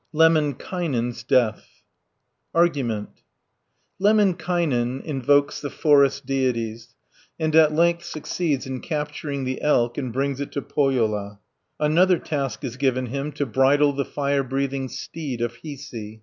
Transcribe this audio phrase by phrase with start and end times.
[0.15, 1.83] LEMMINKAINEN'S DEATH
[2.55, 3.21] Argument
[3.99, 6.95] Lemminkainen invokes the forest deities,
[7.39, 11.37] and at length succeeds in capturing the elk, and brings it to Pohjola
[11.77, 11.93] (1 270).
[11.93, 16.19] Another task is given him, to bridle the fire breathing steed of Hiisi.